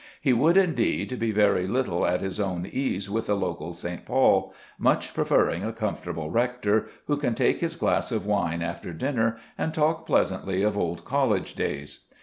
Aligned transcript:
He 0.19 0.33
would, 0.33 0.57
indeed, 0.57 1.19
be 1.19 1.29
very 1.31 1.67
little 1.67 2.07
at 2.07 2.21
his 2.21 2.39
own 2.39 2.65
ease 2.65 3.07
with 3.07 3.29
a 3.29 3.35
local 3.35 3.75
St. 3.75 4.03
Paul, 4.03 4.51
much 4.79 5.13
preferring 5.13 5.63
a 5.63 5.71
comfortable 5.71 6.31
rector, 6.31 6.87
who 7.05 7.17
can 7.17 7.35
take 7.35 7.59
his 7.59 7.75
glass 7.75 8.11
of 8.11 8.25
wine 8.25 8.63
after 8.63 8.93
dinner 8.93 9.37
and 9.59 9.75
talk 9.75 10.07
pleasantly 10.07 10.63
of 10.63 10.75
old 10.75 11.05
college 11.05 11.53
days. 11.53 11.99